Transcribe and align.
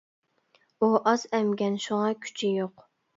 ئۇ 0.79 0.87
ئاز 1.11 1.25
ئەمگەن 1.39 1.75
شۇڭا 1.83 2.09
كۈچى 2.25 2.51
يوق. 2.55 2.83